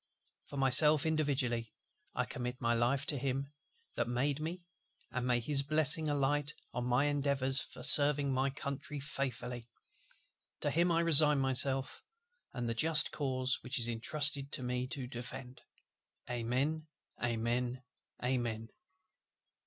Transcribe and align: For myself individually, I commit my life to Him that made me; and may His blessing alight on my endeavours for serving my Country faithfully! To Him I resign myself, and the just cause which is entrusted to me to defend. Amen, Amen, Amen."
For 0.45 0.57
myself 0.57 1.05
individually, 1.05 1.75
I 2.15 2.25
commit 2.25 2.59
my 2.59 2.73
life 2.73 3.05
to 3.05 3.19
Him 3.19 3.53
that 3.93 4.07
made 4.07 4.39
me; 4.39 4.65
and 5.11 5.27
may 5.27 5.39
His 5.39 5.61
blessing 5.61 6.09
alight 6.09 6.53
on 6.73 6.85
my 6.85 7.05
endeavours 7.05 7.61
for 7.61 7.83
serving 7.83 8.33
my 8.33 8.49
Country 8.49 8.99
faithfully! 8.99 9.69
To 10.61 10.71
Him 10.71 10.91
I 10.91 11.01
resign 11.01 11.37
myself, 11.37 12.01
and 12.51 12.67
the 12.67 12.73
just 12.73 13.11
cause 13.11 13.59
which 13.61 13.77
is 13.77 13.87
entrusted 13.87 14.51
to 14.53 14.63
me 14.63 14.87
to 14.87 15.05
defend. 15.05 15.61
Amen, 16.27 16.87
Amen, 17.23 17.83
Amen." 18.25 18.69